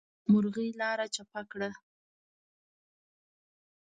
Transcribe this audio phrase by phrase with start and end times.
[0.31, 1.69] مرغۍ لاره چپه کړه.